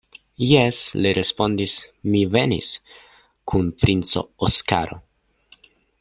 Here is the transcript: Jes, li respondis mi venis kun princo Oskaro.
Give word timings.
Jes, 0.51 0.77
li 1.05 1.09
respondis 1.17 1.75
mi 2.13 2.21
venis 2.37 2.71
kun 3.51 3.69
princo 3.83 4.25
Oskaro. 4.49 4.99